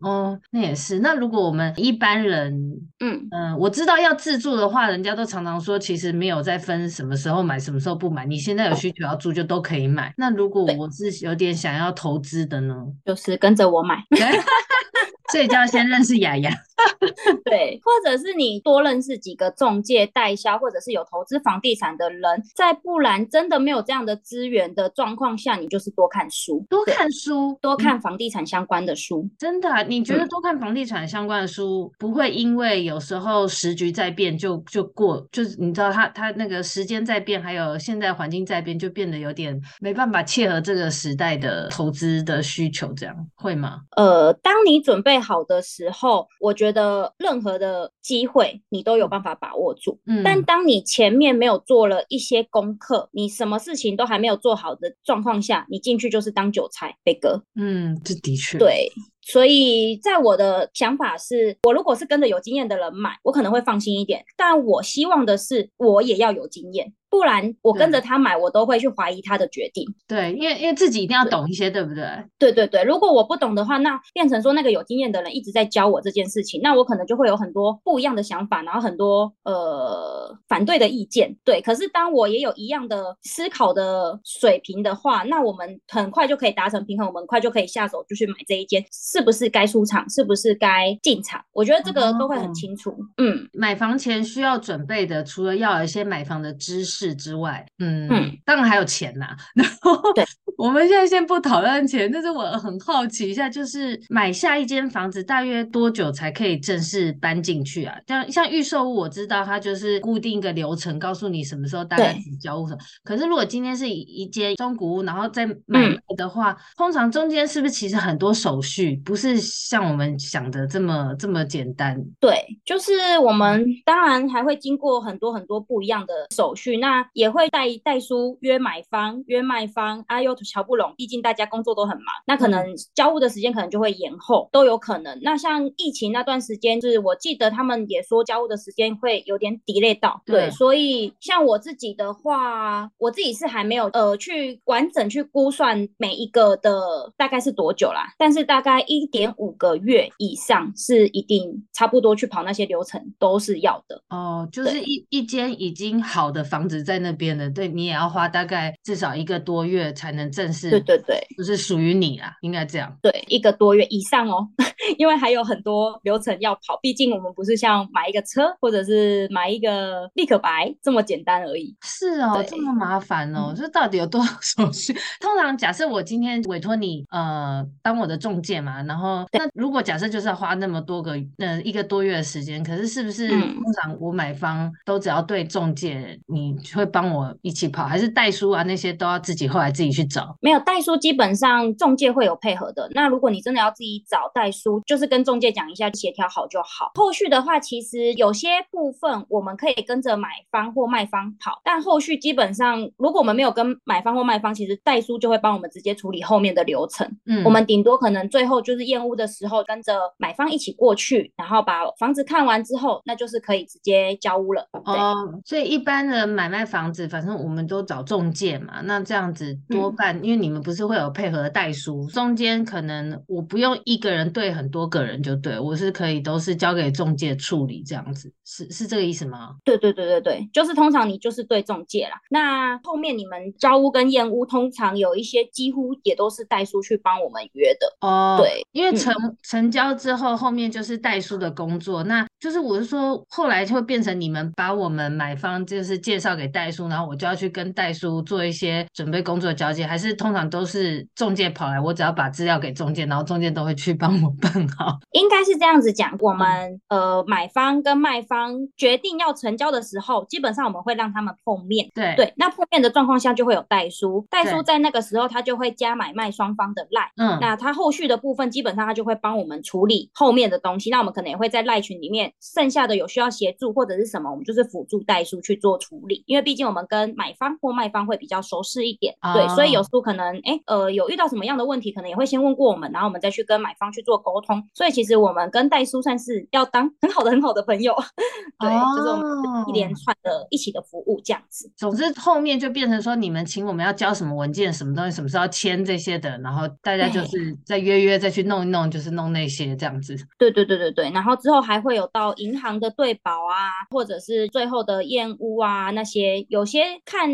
[0.03, 1.01] 哦，那也是。
[1.01, 2.55] 那如果我们一般人，
[3.01, 8.25] 嗯嗯、呃，我知道要自住的话，人家都常常说，其实没有在分什么时候买，什么时候不买。
[8.25, 10.14] 你现在有需求要住，就都可以买。
[10.17, 12.75] 那如果我是有点想要投资的呢？
[13.05, 13.97] 就是跟着我买。
[15.33, 16.51] 所以就要先认识雅雅，
[17.45, 29.29] 对，或者是你多认识几个中介代销，或者是有投资房地产的人，再不然真的没有这样的资源的状况下，你就是多看书，多看书，多看房地产相关的书。
[29.39, 43.79] 真的啊，你觉得多看房地产相关的书，不会因为有时候时局在变就就过，就是你知道他他那个时间在变，还有现在环境在变，就变得有点没办法切合这个时代的投资的需求，这样会吗？
[43.97, 49.98] 呃，当你准备好的时候，我觉得任何的机会你都有办法把握住。
[50.07, 57.42] 嗯，但当你前面没有做了一些功课，你什么事情都还没有做好的状况下，你进去就是当韭菜被割。
[57.57, 58.90] 嗯，这的确对。
[59.27, 64.22] 所以在我的想法是，我如果是跟着有经验的人买，我可能会放心一点。
[64.37, 66.92] 但我希望的是，我也要有经验。
[67.14, 69.87] 不然我跟着他买，我都会去怀疑他的决定。
[70.09, 72.05] 对，因为因为自己一定要懂一些，对，对不对？
[72.40, 81.33] 对对对，如果我不懂的话，那变成说那个有经验的人一直在教我这件事情，那我可能就会有很多不一样的想法，然后很多呃反对的意见。
[81.44, 91.40] 对，可是当我也有一样的思考的水平的话，那我们很快就可以达成平衡，我们很快就可以下手就去买这一间，是不是该出场，是不是该进场？
[91.53, 92.90] 我觉得这个都会很清楚。
[92.90, 97.04] 哦、嗯，买房前需要准备的，除了要有一些买房的知识。
[97.12, 99.37] 之外，嗯，嗯，当然还有钱呐、啊。
[99.57, 100.25] 然后，对，
[100.57, 107.97] 我们现在先不讨论钱，但是我很好奇一下，就是买下一间房子大约多久才可以正式搬进去啊？
[108.07, 112.79] 像像预售屋，我知道它就是固定一个流程，告诉你什么时候大概交屋什么。
[113.03, 121.99] 可是如果今天是一间中古屋，然后再买卖的话，嗯、通常中间是不是其实很多手续，不是像我们想的这么这么简单？
[122.21, 126.77] 对，就是我们当然还会经过很多很多不一样的手续。
[126.77, 135.19] 那那也会带带书约买方约卖方，啊又瞧不拢，毕竟大家工作都很忙，那可能交物的时间可能就会延后，都有可能。
[135.21, 154.01] 那像疫情那段时间，就是我记得他们也说交物的时间会有点 delay 到，对，对，所以像我自己的话，我自己是还没有呃去完整去估算每一个的大概是多久啦，但是大概一点五个月以上是一定差不多去跑那些流程都是要的。
[154.11, 156.74] 哦，就是一一间已经好的房子。
[156.79, 162.97] 子在那边的，对你也要花大概至少一个多月才能正式，对对对，就是属于你啦，应该这样。
[163.01, 164.49] 对，一个多月以上哦，
[164.99, 171.77] 因为还有很多流程要跑，毕竟我们不是像买一个车或者是买一个立可白这么简单而已。
[171.83, 174.93] 是哦，这么麻烦哦，这到底有多少手续？
[175.21, 190.37] 通常假设我今天委托你呃当我的中介嘛，然后那如果假设就是要花那么多个呃一个多月的时间，可是是不是通常我买方都只要对中介，你会帮我一起跑，还是代书啊那些都要自己后来自己去找？
[190.40, 192.88] 没有代书，基本上中介会有配合的。
[192.92, 196.92] 那如果你真的要自己找代书，就是跟中介讲一下，协调好就好。
[196.94, 207.07] 后续的话，其实有些部分我们可以跟着买方或卖方跑，但后续基本上如果我们没有跟买方或卖方，其实代书就会帮我们直接处理后面的流程。
[207.27, 214.68] 嗯，我们顶多可能最后就是验屋的时候跟着买方一起过去，然后把房子看完之后，那就是可以直接交屋了。
[214.85, 218.81] 哦，所以一般的买卖房子，反正我们都找中介嘛。
[218.85, 229.57] 那这样子多半，嗯、因为你们不是会有配合的代书，中间可能我不用一个人对很多个人就对，我是可以都是交给中介处理这样子，是是这个意思吗？
[229.64, 232.21] 对对对对对，就是通常你就是对中介啦。
[232.31, 238.07] 那后面你们交屋跟验屋，通常有一些几乎也都是代书去帮我们约的。
[238.07, 254.99] 哦，对，因为成、嗯、成交之后，后面就是代书的工作，那就是我是说，后来就会变成你们把我们买方就是介绍给代书，然后我就要去跟代书做一些准备工作交接，还是通常都是中介跑来，我只要把资料给中介，然后中介都会去帮我办好。
[255.13, 261.89] 应该是这样子讲，我们呃买方跟卖方决定要成交的时候，基本上我们会让他们碰面。
[261.95, 267.11] 对对，那碰面的状况下就会有代书，代书在那个时候他就会加买卖双方的赖。
[267.17, 279.14] 嗯，那他后续的部分基本上他就会帮我们处理后面的东西，那我们可能也会在赖群里面剩下的有需要协助或者是什么，我们就是辅助代书去做处理，因为毕竟我们跟买方或卖方会比较熟识一点。
[279.33, 284.61] 对，所以有时候可能哎呃有遇到什么样的问题，可能也会先问过我们，然后我们再去跟买方去做沟通。
[284.75, 287.94] 所以其实我们跟代书算是要当很好的很好的朋友。
[288.59, 291.70] 对，就是我们一连串的一起的服务这样子。
[291.77, 300.16] 总之后面就变成说，你们请我们要交什么文件、什么东西、什么时候要签这些的，然后大家就是再约约再去弄一弄，就是弄那些这样子。
[300.37, 307.31] 对对对对对，然后之后还会有到银行的对保啊，或者是最后的验屋啊那些，有些看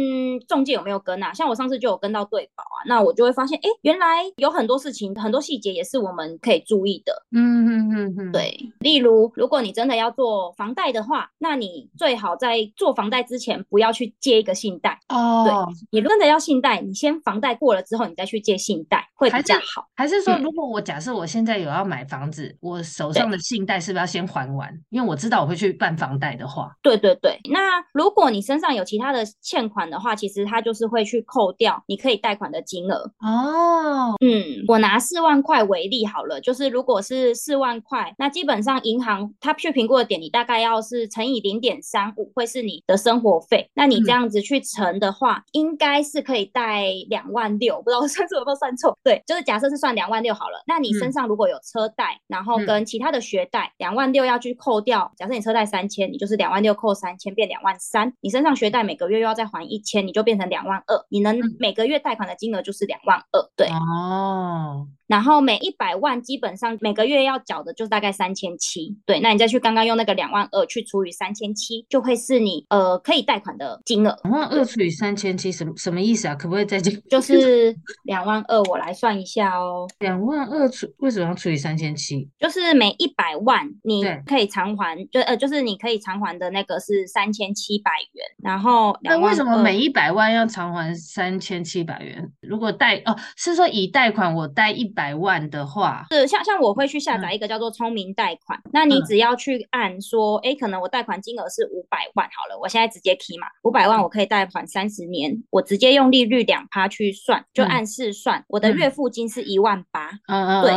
[0.48, 7.12] 中介有没有跟啊，像我上次就有跟到对保啊，那我就会发现，哎，原来有很多事情，很多细节也是我们可以注意的。
[7.32, 15.44] 嗯嗯嗯嗯，对，例如如果你真的要做房贷的话，那你最好在做房贷之前不要去借一个信贷哦。
[15.44, 19.86] 对，你真的要信贷，你先房贷过了之后，你再去借信贷会比较好。
[19.94, 24.72] 还是，还是说，如果我假设我现在有要买房子，嗯、我手上的信贷是不是要先还完？
[24.90, 27.38] 因为我知道我会去办房贷的话，对对对。
[27.50, 34.14] 那如果你身上有其他的欠款的话，其实他就是会去扣掉你可以贷款的金额哦。
[34.24, 43.68] 嗯，我拿四万块为例好了，就是如果是四万块，那基本上银行它去评估的点，你大概要是乘以零点三五，会是你的生活费。
[43.74, 48.96] 那你这样子去乘的话，嗯、应该是可以贷两万六，不知道我 算错有没有算错？
[49.02, 50.62] 对，就是假设是算两万六好了。
[50.66, 55.10] 那你身上如果有车贷，嗯、然后跟其他的学贷，两万六要去扣掉。
[55.16, 58.12] 假设你车贷三千，你就是两万六扣三千，变两万三。
[58.20, 61.04] 你身上学贷每个月又要再还一千，你就变成两万二。
[61.08, 63.50] 你能每个月贷款的金额就是两万二。
[63.56, 64.88] 对哦。
[65.10, 74.16] 然后每一百万基本上每个月要缴的就是大概三千七，对，那你再去刚刚用那个两万二去除以三千七，就会是你呃可以贷款的金额。
[74.22, 76.36] 两万二除以三千七什么什么意思啊？
[76.36, 76.94] 可不可以再讲？
[77.10, 79.88] 就是两万二，我来算一下哦。
[79.98, 82.28] 两万二除为什么要除以三千七？
[82.38, 92.30] 就是每一百万你可以偿还，就呃就是你可以偿还的那个是三千七百元，然后那为什么每一百万要偿还三千七百元？
[92.42, 94.99] 如果贷哦是说以贷款我贷一百。
[95.00, 110.72] 百万的话，是像像我会去下载一个叫做聪明贷款，嗯、那你只要去按说，哎、嗯，可能我贷款金额是五百万好了，我现在直接提嘛，五百万我可以贷款三十年，嗯、我直接用利率两趴去算，就按四算，嗯、我的月付金是一万八，嗯嗯，对，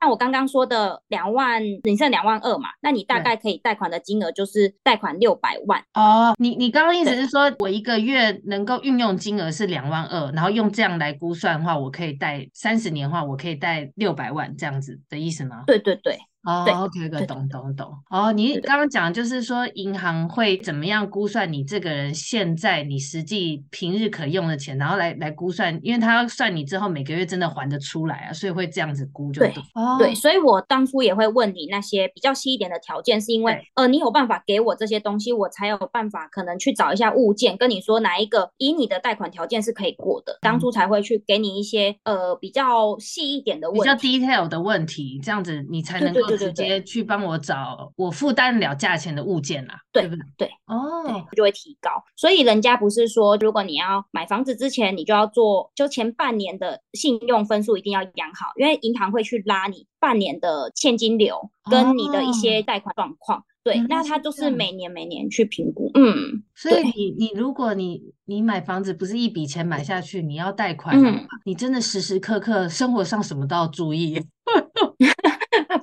[0.00, 5.82] 那我刚刚说的两万，你剩两万二嘛，那你大概可以贷款的金额就是贷款六百万。
[5.94, 6.32] 哦。
[6.38, 13.63] 你你刚刚意思是说我一个月能够运用金额是两万二，然后用这样来估算的话，我可以贷三十年的话，我可以。
[13.64, 15.64] 贷六百万这样子的意思吗？
[15.66, 16.18] 对对对。
[16.44, 17.92] 哦，OK，个懂懂懂。
[18.10, 29.52] 哦，你刚刚讲就是说银行会怎么样估算你这个人现在你实际平日可用的钱，然后来来估算，因为他要算你之后每个月真的还得出来啊，所以会这样子估就对。
[29.52, 50.24] 对，哦，对，所以我当初也会问你那些比较细一点的条件，是因为呃，你有办法给我这些东西，我才有办法可能去找一下物件，跟你说哪一个以你的贷款条件是可以过的，当初才会去给你一些呃比较细一点的问题，比较 detail 的问题，这样子你才能够直接去帮我找我负担了价钱的物件啦，对，对不对？
[50.36, 51.90] 对，哦，就会提高。
[52.16, 63.38] 所以人家不是说，如果你要买房子之前，你就要做，就前半年的信用分数一定要养好，因为银行会去拉你半年的现金流跟你的一些贷款状况。
[63.38, 74.22] 哦对，那他就是每年每年去评估，嗯，所以你你如果你你买房子不是一笔钱买下去，你要贷款，嗯，你真的时时刻刻生活上什么都要注意，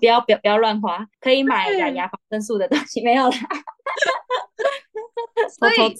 [0.02, 3.38] 不要不要不要乱花，可以买雅雅防身术的东西没有啦。
[5.60, 5.94] 所以，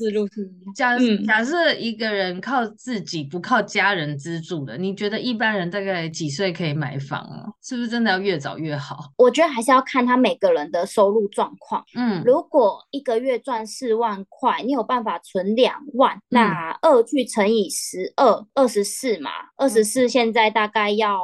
[0.76, 7.46] 假假设一个人靠自己不靠家人资助的，你觉得一般人大概几岁可以买房啊？
[7.62, 9.12] 是不是真的要越早越好？
[9.18, 11.84] 我觉得还是要看他每个人的收入状况。
[11.96, 21.20] 嗯，如果一个月赚四万块，你有办法存两万，那二去乘以十二，二十四嘛，二十四现在大概要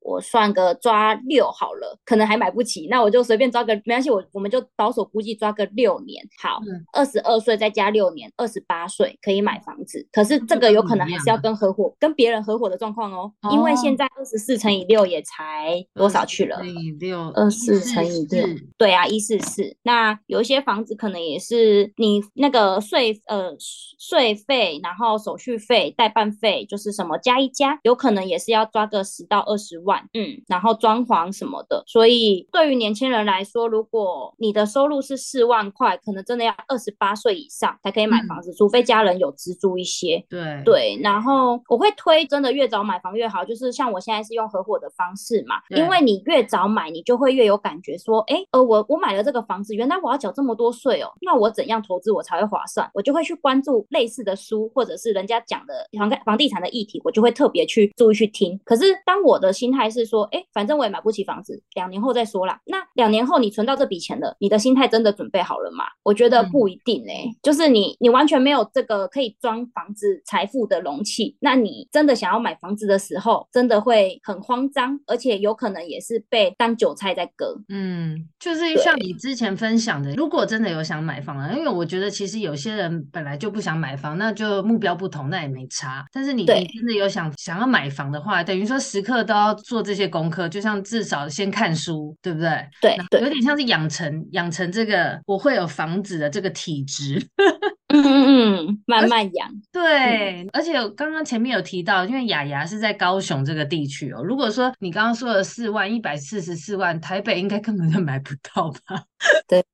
[0.00, 6.58] 我算个抓六好了，可能还买不起，那我就随便抓个，没关系，我我们就保守估计抓个六年，好，
[6.92, 7.56] 二十二岁。
[7.56, 10.06] 再加六年，二十八岁可以买房子。
[10.12, 13.32] 可是这个有可能还是要跟合伙、跟别人合伙的状况哦。
[13.50, 16.60] 因为现在二十四乘以六也才多少去了？
[17.00, 18.46] 六二四乘以六，
[18.76, 19.74] 对啊，一四四。
[19.84, 30.06] 那有一些房子可能也是你那个税呃税费，然后手续费、代办费，就是什么加一加，有可能也是要抓个十到二十万。
[30.12, 31.82] 嗯，然后装潢什么的。
[31.86, 40.24] 所以对于年轻人来说，如果你的收入是四万块，可能真的要二十八岁以以上才可以买房子，嗯、除非家人有资助一些。
[40.28, 43.44] 对对，然后我会推，真的越早买房越好。
[43.44, 52.90] 就是像我现在是用合伙的方式嘛，因为你越早买，你就会越有感觉，说，哎，呃，我我买了这个房子，原来我要缴这么多税哦，那我怎样投资我才会划算？
[52.92, 58.58] 我就会去关注类似的书，或者是人家讲的房房地产的议题，我就会特别去注意去听。
[58.64, 62.60] 可是当我的心态是说，哎，反正我也买不起房子，两年后再说啦。
[62.64, 65.84] 那两年后你存到这笔钱了，你的心态真的准备好了吗？
[66.02, 67.04] 我觉得不一定
[67.42, 77.56] 就是你，你完全没有这个可以装房子财富的容器，那你真的想要买房子的时候，真的会很慌张，而且有可能也是被当韭菜在割。
[77.68, 86.04] 嗯，就是像你之前分享的，如果真的有想买房的，因为我觉得其实有些人本来就不想买房，那就目标不同，那也没差。
[86.12, 92.50] 但是你你真的有想想要买房的话，等于说时刻都要做这些功课，就像至少先看书，对不对？
[92.80, 96.95] 对，对，有点像是养成养成这个我会有房子的这个体质。
[96.96, 99.48] 值哈哈嗯嗯嗯，慢慢养。
[99.72, 104.22] 对，嗯、而且刚刚前面有提到，因为雅雅是在高雄这个地区哦。
[104.22, 109.04] 如果说你刚刚说的四万一百四十四万，台北应该根本就买不到吧？
[109.48, 109.64] 对。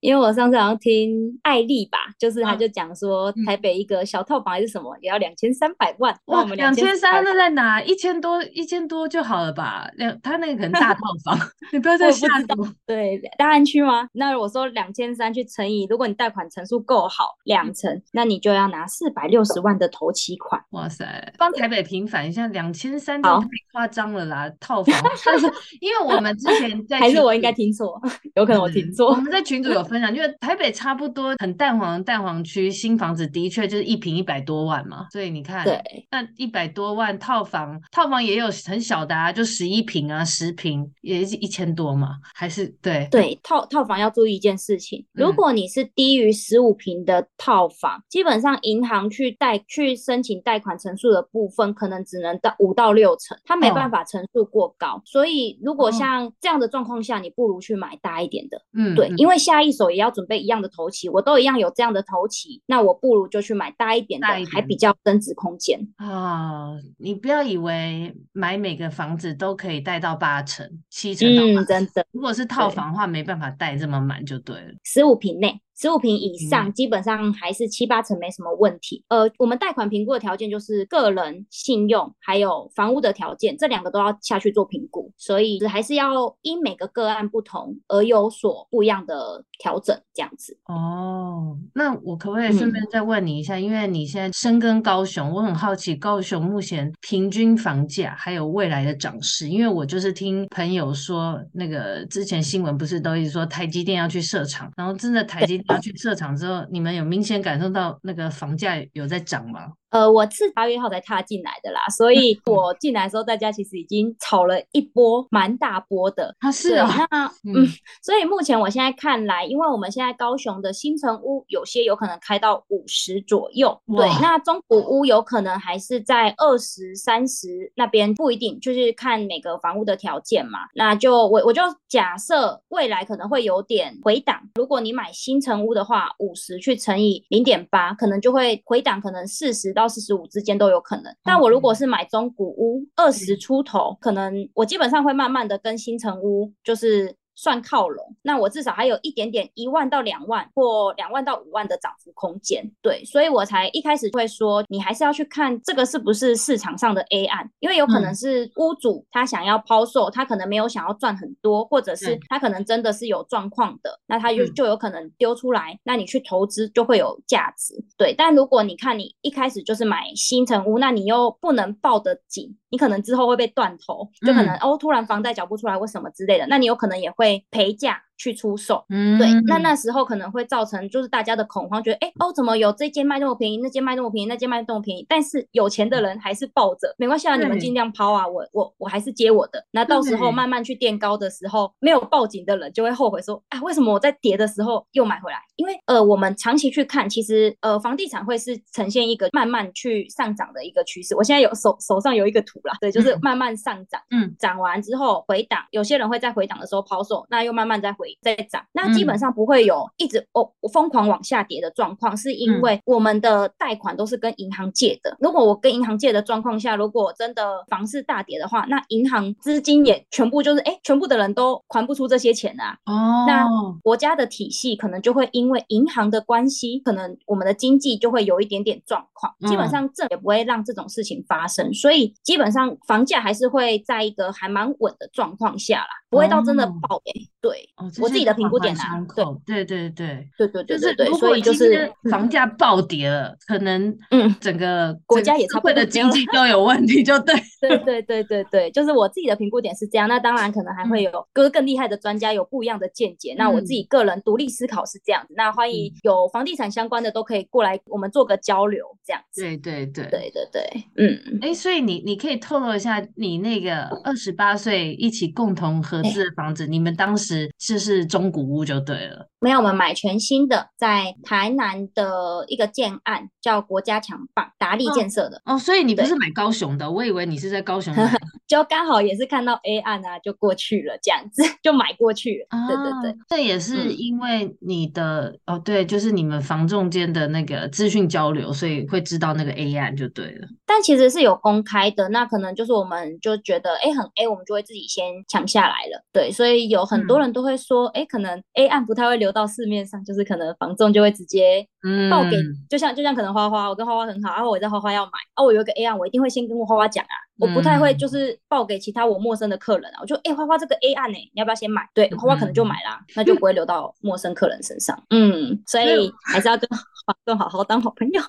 [0.00, 6.18] 因为我上次好像听艾丽吧，就是她就讲说台北一个小套房还是什么，也要两千三百万。
[6.24, 7.82] 哇，两千三那在哪？
[7.82, 9.86] 一千多，一千多就好了吧？
[9.96, 11.38] 两他那个可能大 套房，
[11.70, 12.26] 你不要再吓
[12.56, 12.66] 我。
[12.86, 14.08] 对，大安区吗？
[14.14, 20.60] 那我说两千三去乘以，如果你贷款成数够好，两成，那你就要拿四百六十万的头期款。
[20.70, 24.94] 哇塞，帮台北平反一下，两千三就太夸张了啦，套房。
[25.26, 25.46] 但是
[25.80, 28.00] 因为我们之前在， 还是我应该听错，
[28.34, 29.10] 有可能我听错。
[29.10, 29.58] 我们在群。
[29.68, 35.78] 有分享，因为台北差不多很蛋黄的蛋黄区，新房子的确就是一平一百多万嘛，所以你看，对，
[36.10, 66.76] 那一百多万套房，套房也有很小的啊，就十一平啊，十平也是一千多嘛，还是对对，套套房要注意一件事情，如果你是低于十五平的套房，嗯、基本上银行去贷去申请贷款成数的部分，可能只能到五到六成，它没办法成数过高，哦、所以如果像这样的状况下，你不如去买大一点的，嗯，对，因为下一手也要准备一样的头期，我都一样有这样的头期，那我不如就去买大一点的，还比较增值空间啊、哦！
[66.98, 72.06] 你不要以为买每个房子都可以贷到八成、七成到八成，嗯，真的。
[72.12, 74.74] 如果是套房的话，没办法贷这么满就对了。
[74.82, 75.60] 十五平内。
[75.80, 79.04] 十五平以上，基本上还是七八成没什么问题。
[79.08, 90.58] 呃，我们贷款评估的条件就是个人信用还有房屋的条件，这两个都要下去做评估，所以还是要因每个个案不同而有所不一样的调整，这样子。
[90.64, 109.72] 哦，那我可不可以顺便再问你一下，嗯、因为你现在深耕高雄，我很好奇高雄目前平均房价还有未来的涨势，因为我就是听朋友说，那个之前新闻不是都一直说台积电要去设厂，然后真的台积电要去设厂之后，你们有明显感受到那个房价有在涨吗？
[109.90, 116.34] 呃，我是八月号才踏进来的啦，所以我进来的时候，大家其实已经炒了一波蛮大波的。
[116.40, 116.88] 啊，是啊。
[117.10, 117.66] 那嗯，嗯，
[118.02, 130.58] 所以目前我现在看来，因为我们现在高雄的新城屋有些有可能开到五十左右，对，那中古屋有可能还是在二十三十那边，不一定，就是看每个房屋的条件嘛。
[130.74, 139.72] 那就我我就假设未来可能会有点回档，如果你买新城屋的话，五十去乘以零点八，可能就会回档，可能四十。
[139.78, 147.17] 到四十五之间都有可能，但我如果是买中古屋，二十出头，可能我基本上会慢慢的跟新城屋就是。
[147.38, 168.12] 算靠拢，那我至少还有一点点一万到两万或两万到五万的涨幅空间，对，所以我才一开始会说，你还是要去看这个是不是市场上的 A 案，因为有可能是屋主他想要抛售，他可能没有想要赚很多，或者是他可能真的是有状况的，那他就就有可能丢出来，那你去投资就会有价值，对。
[168.18, 172.58] 但如果你看你一开始就是买新城屋，那你又不能抱得紧。
[172.70, 178.07] 你可能之后会被断头，就可能、嗯、哦，突然房贷缴不出来或什么之类的，那你有可能也会陪陪嫁。
[178.18, 189.64] 去出售，嗯，对，那那时候可能会造成就是大家的恐慌，觉得哎哦，怎么有这间卖那么便宜，那间卖那么便宜，那间卖那么便宜，但是有钱的人还是抱着，没关系啊，你们尽量抛啊，我我我还是接我的。
[189.70, 195.38] 那到时候慢慢去垫高的时候，没有报警的人就会后悔说，啊，为什么我在跌的时候又买回来？
[195.54, 201.14] 因为呃，我们长期去看，其实呃，房地产会是呈现一个慢慢去上涨的一个趋势。
[201.14, 208.07] 我现在有手手上有一个图啦，对，就是慢慢上涨，嗯，涨完之后回档，有些人会在回档的时候抛售，那又慢慢再回。
[208.22, 215.16] 在涨，那基本上不会有一直哦疯狂往下跌的状况，是因为我们的贷款都是跟银行借的。
[215.20, 222.76] 如果我跟银行借的状况下，如果真的房市大跌的话，那银行资金也全部就是哎，全部的人都还不出这些钱啊。
[222.86, 223.46] 哦，那
[223.82, 229.34] 国家的体系可能就会因为银行的关系，可能我们的经济就会有一点点状况。
[229.48, 235.88] 基本上这也不会让这种事情发生，所以基本上房价还是会在一个还蛮稳的状况下啦。
[236.10, 237.68] 不会到真的爆诶，对，
[238.00, 239.24] 我自己的评估点啊，对。
[239.46, 240.28] 对对对。
[240.36, 260.08] 对对对对对，所以就是房价暴跌了，可能嗯，整个国家也差不多的经济都有问题，就对， 对对对对对，就是我自己的评估点是这样，那当然可能还会有更更厉害的专家有不一样的见解，那我自己个人独立思考是这样子，那欢迎有房地产相关的都可以过来，我们做个交流这样子，对对对。
[260.08, 265.98] 对对对，嗯，哎，所以你你可以透露一下你那个二十八岁一起共同合。
[265.98, 269.28] 合资的房子，你们当时就是中古屋就对了。
[269.40, 275.54] 没有，我们买全新的，在台南的一个建案叫国家强棒达利建设的哦。
[275.54, 278.12] 哦，所以你不是买高雄的，我以为你是在高雄买，
[278.48, 282.58] 就刚好也是看到 A 案啊，就过去了，这样子就买过去了。
[282.58, 290.48] 啊、对对对，这也是因为你的、嗯、哦，对，就是你们房仲间的那个资讯交流，所以会知道那个 A 案就对了。
[290.66, 296.04] 但其实是有公开的，那可能就是我们就觉得哎很 A，我们就会自己先抢下来了。
[296.12, 301.66] 对，所以有很多人都会说，哎、嗯，可能 A 案不太会流到市面上，就是可能房仲就会直接
[302.10, 311.88] 报给，嗯、就像就像可能花花，我跟花花很好，然后我在花花要买，啊，我有一个 A 案，我一定会先跟我花花讲啊，我不太会就是报给其他我陌生的客人啊，我就哎花花这个 A 案呢，你要不要先买？
[311.94, 315.00] 对，花花可能就买啦，那就不会流到陌生客人身上。
[315.10, 316.68] 嗯，所以还是要跟
[317.06, 318.22] 房仲好好当好朋友。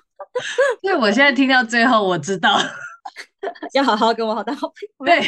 [0.82, 2.58] 因为我现在听到最后，我知道
[3.74, 4.68] 要好好跟我好当好
[4.98, 5.22] 朋友。
[5.22, 5.28] 对。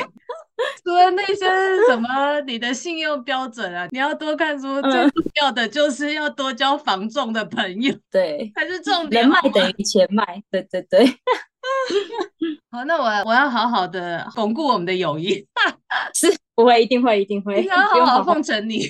[0.83, 1.45] 除了那些
[1.89, 9.23] 什么你的信用标准啊， 你要多看书，最重要的就是要多交房重的朋友，对，还是重点。
[9.23, 11.05] 人脉等于钱脉，对对对。
[12.69, 15.43] 好，那我我要好好的巩固我们的友谊，
[16.13, 18.85] 是不会，一定会，一定会，要好好奉承你。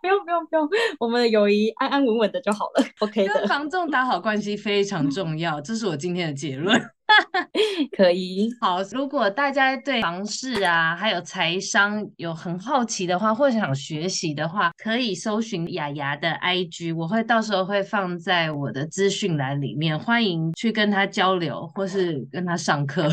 [0.00, 3.34] 不用不用不用不用，我们的友谊安安稳稳的就好了，OK 的。
[3.34, 6.80] 跟房仲打好关系非常重要，这是我今天的结论。
[7.94, 8.80] 可以，好。
[8.92, 23.08] 如果大家对房市啊，还有财商有很好奇的话，或者想学习的话，可以搜寻雅雅的 IG，我会到时候会放在我的资讯栏里面，欢迎去跟他交流，或是跟他上课。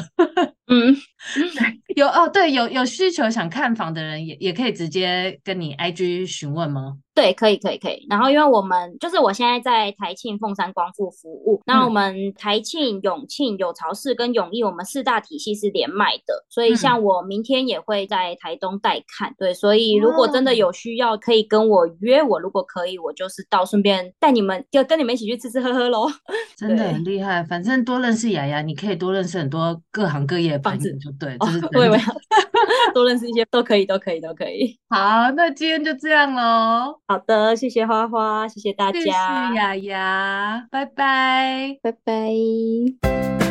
[0.68, 0.96] 嗯，
[2.00, 6.98] 有哦，对，有有需求想看房的人也也可以直接跟你 IG 询问吗？
[7.20, 8.08] 对，可以，可以，可以。
[8.10, 19.36] 然后，因为我们就是我现在在台庆凤山光复服务，那我们台庆、永庆、有巢市跟永义，我们四大体系是连麦的，所以像我明天也会在台东带看。
[19.38, 22.40] 对，所以如果真的有需要，可以跟我约我。
[22.40, 26.08] 如果可以，我就是到顺便带你们，就跟你们一起去吃吃喝喝喽。
[26.56, 31.90] 真 的很厉害，反正多认识雅雅，你可以多认识很多各行各业的朋友，就对，就是对，
[32.94, 34.78] 多认识一些都可以，都可以，都可以。
[34.90, 37.00] 好，那今天就这样喽。
[37.08, 43.49] 好的，谢谢花花，谢谢大家，谢谢雅雅，拜拜，拜拜。